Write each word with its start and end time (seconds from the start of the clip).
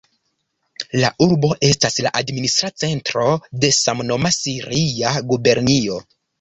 La 1.03 1.11
urbo 1.25 1.51
estas 1.67 1.99
la 2.07 2.13
administra 2.23 2.71
centro 2.85 3.29
de 3.67 3.73
samnoma 3.83 4.35
siria 4.41 5.17
gubernio. 5.33 6.05